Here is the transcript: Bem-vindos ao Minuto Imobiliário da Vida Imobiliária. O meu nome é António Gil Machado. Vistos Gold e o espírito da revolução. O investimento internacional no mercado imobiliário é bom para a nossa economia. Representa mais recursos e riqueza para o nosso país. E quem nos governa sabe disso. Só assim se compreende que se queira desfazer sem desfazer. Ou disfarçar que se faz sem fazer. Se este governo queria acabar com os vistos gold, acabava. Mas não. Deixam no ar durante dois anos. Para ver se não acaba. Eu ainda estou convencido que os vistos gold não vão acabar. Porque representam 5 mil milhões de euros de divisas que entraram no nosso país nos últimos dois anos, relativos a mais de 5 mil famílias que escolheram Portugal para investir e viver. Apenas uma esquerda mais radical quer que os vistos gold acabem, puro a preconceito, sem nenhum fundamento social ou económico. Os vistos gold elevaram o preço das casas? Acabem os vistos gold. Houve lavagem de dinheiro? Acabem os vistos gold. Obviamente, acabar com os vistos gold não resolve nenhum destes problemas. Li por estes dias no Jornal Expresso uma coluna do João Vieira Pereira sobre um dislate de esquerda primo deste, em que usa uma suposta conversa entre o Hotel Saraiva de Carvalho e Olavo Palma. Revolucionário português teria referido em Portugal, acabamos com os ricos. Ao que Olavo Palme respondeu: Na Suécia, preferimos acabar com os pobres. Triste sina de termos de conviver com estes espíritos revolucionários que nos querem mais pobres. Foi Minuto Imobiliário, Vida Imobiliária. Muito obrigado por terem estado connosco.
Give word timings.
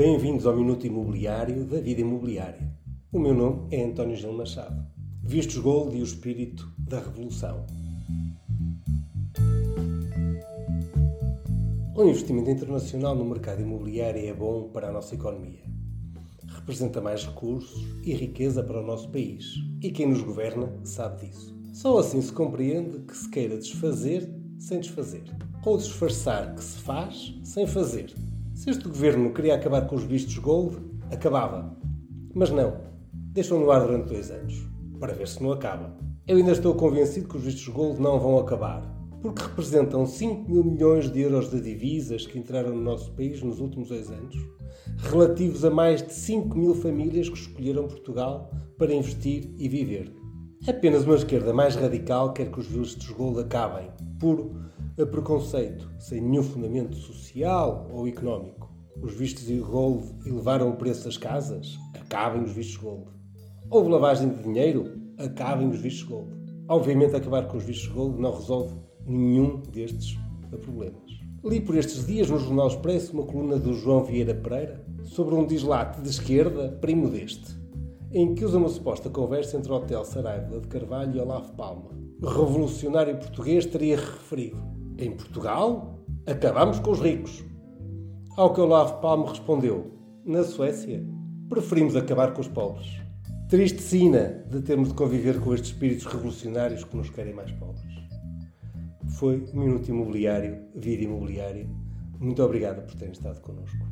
Bem-vindos 0.00 0.46
ao 0.46 0.56
Minuto 0.56 0.86
Imobiliário 0.86 1.66
da 1.66 1.78
Vida 1.78 2.00
Imobiliária. 2.00 2.72
O 3.12 3.18
meu 3.18 3.34
nome 3.34 3.68
é 3.70 3.84
António 3.84 4.16
Gil 4.16 4.32
Machado. 4.32 4.82
Vistos 5.22 5.58
Gold 5.58 5.94
e 5.94 6.00
o 6.00 6.04
espírito 6.04 6.72
da 6.78 7.00
revolução. 7.00 7.66
O 11.94 12.02
investimento 12.02 12.48
internacional 12.48 13.14
no 13.14 13.26
mercado 13.26 13.60
imobiliário 13.60 14.26
é 14.26 14.32
bom 14.32 14.70
para 14.70 14.88
a 14.88 14.90
nossa 14.90 15.14
economia. 15.14 15.64
Representa 16.48 17.02
mais 17.02 17.26
recursos 17.26 17.86
e 18.02 18.14
riqueza 18.14 18.62
para 18.62 18.80
o 18.80 18.86
nosso 18.86 19.10
país. 19.10 19.52
E 19.82 19.90
quem 19.90 20.08
nos 20.08 20.22
governa 20.22 20.80
sabe 20.82 21.26
disso. 21.26 21.54
Só 21.74 21.98
assim 21.98 22.22
se 22.22 22.32
compreende 22.32 23.00
que 23.00 23.14
se 23.14 23.28
queira 23.28 23.58
desfazer 23.58 24.34
sem 24.58 24.80
desfazer. 24.80 25.24
Ou 25.62 25.76
disfarçar 25.76 26.54
que 26.54 26.64
se 26.64 26.78
faz 26.78 27.38
sem 27.44 27.66
fazer. 27.66 28.14
Se 28.60 28.68
este 28.68 28.86
governo 28.86 29.32
queria 29.32 29.54
acabar 29.54 29.86
com 29.86 29.96
os 29.96 30.04
vistos 30.04 30.36
gold, 30.36 30.76
acabava. 31.10 31.74
Mas 32.34 32.50
não. 32.50 32.76
Deixam 33.32 33.58
no 33.58 33.70
ar 33.70 33.80
durante 33.80 34.10
dois 34.10 34.30
anos. 34.30 34.68
Para 34.98 35.14
ver 35.14 35.26
se 35.28 35.42
não 35.42 35.50
acaba. 35.50 35.96
Eu 36.28 36.36
ainda 36.36 36.52
estou 36.52 36.74
convencido 36.74 37.26
que 37.26 37.38
os 37.38 37.42
vistos 37.42 37.66
gold 37.68 37.98
não 37.98 38.20
vão 38.20 38.38
acabar. 38.38 38.82
Porque 39.22 39.40
representam 39.40 40.04
5 40.04 40.52
mil 40.52 40.62
milhões 40.62 41.10
de 41.10 41.22
euros 41.22 41.50
de 41.50 41.58
divisas 41.58 42.26
que 42.26 42.38
entraram 42.38 42.76
no 42.76 42.82
nosso 42.82 43.10
país 43.12 43.42
nos 43.42 43.60
últimos 43.60 43.88
dois 43.88 44.10
anos, 44.10 44.36
relativos 44.98 45.64
a 45.64 45.70
mais 45.70 46.02
de 46.02 46.12
5 46.12 46.54
mil 46.54 46.74
famílias 46.74 47.30
que 47.30 47.38
escolheram 47.38 47.88
Portugal 47.88 48.50
para 48.76 48.92
investir 48.92 49.54
e 49.56 49.70
viver. 49.70 50.14
Apenas 50.68 51.06
uma 51.06 51.16
esquerda 51.16 51.54
mais 51.54 51.76
radical 51.76 52.34
quer 52.34 52.50
que 52.50 52.60
os 52.60 52.66
vistos 52.66 53.08
gold 53.08 53.40
acabem, 53.40 53.90
puro 54.18 54.54
a 55.02 55.06
preconceito, 55.06 55.90
sem 55.98 56.20
nenhum 56.20 56.42
fundamento 56.42 56.94
social 56.96 57.88
ou 57.92 58.06
económico. 58.06 58.70
Os 59.00 59.14
vistos 59.14 59.48
gold 59.66 60.04
elevaram 60.26 60.68
o 60.68 60.76
preço 60.76 61.04
das 61.04 61.16
casas? 61.16 61.78
Acabem 61.94 62.42
os 62.42 62.52
vistos 62.52 62.76
gold. 62.76 63.06
Houve 63.70 63.90
lavagem 63.90 64.28
de 64.28 64.42
dinheiro? 64.42 64.92
Acabem 65.16 65.68
os 65.68 65.80
vistos 65.80 66.02
gold. 66.02 66.30
Obviamente, 66.68 67.16
acabar 67.16 67.48
com 67.48 67.56
os 67.56 67.64
vistos 67.64 67.88
gold 67.88 68.20
não 68.20 68.32
resolve 68.32 68.74
nenhum 69.06 69.62
destes 69.72 70.18
problemas. 70.62 71.10
Li 71.42 71.60
por 71.60 71.76
estes 71.76 72.06
dias 72.06 72.28
no 72.28 72.38
Jornal 72.38 72.66
Expresso 72.66 73.14
uma 73.14 73.24
coluna 73.24 73.58
do 73.58 73.72
João 73.72 74.04
Vieira 74.04 74.34
Pereira 74.34 74.84
sobre 75.02 75.34
um 75.34 75.46
dislate 75.46 76.02
de 76.02 76.10
esquerda 76.10 76.76
primo 76.80 77.08
deste, 77.08 77.58
em 78.12 78.34
que 78.34 78.44
usa 78.44 78.58
uma 78.58 78.68
suposta 78.68 79.08
conversa 79.08 79.56
entre 79.56 79.72
o 79.72 79.76
Hotel 79.76 80.04
Saraiva 80.04 80.60
de 80.60 80.68
Carvalho 80.68 81.16
e 81.16 81.20
Olavo 81.20 81.54
Palma. 81.54 81.90
Revolucionário 82.22 83.16
português 83.16 83.64
teria 83.64 83.96
referido 83.96 84.79
em 85.04 85.12
Portugal, 85.12 85.98
acabamos 86.26 86.78
com 86.78 86.90
os 86.90 87.00
ricos. 87.00 87.44
Ao 88.36 88.52
que 88.52 88.60
Olavo 88.60 89.00
Palme 89.00 89.28
respondeu: 89.28 89.92
Na 90.24 90.42
Suécia, 90.42 91.04
preferimos 91.48 91.96
acabar 91.96 92.32
com 92.32 92.40
os 92.40 92.48
pobres. 92.48 93.00
Triste 93.48 93.82
sina 93.82 94.44
de 94.48 94.60
termos 94.62 94.90
de 94.90 94.94
conviver 94.94 95.40
com 95.40 95.52
estes 95.52 95.70
espíritos 95.70 96.06
revolucionários 96.06 96.84
que 96.84 96.96
nos 96.96 97.10
querem 97.10 97.34
mais 97.34 97.50
pobres. 97.52 97.84
Foi 99.18 99.44
Minuto 99.52 99.88
Imobiliário, 99.88 100.62
Vida 100.74 101.02
Imobiliária. 101.02 101.68
Muito 102.20 102.42
obrigado 102.42 102.86
por 102.86 102.94
terem 102.94 103.12
estado 103.12 103.40
connosco. 103.40 103.84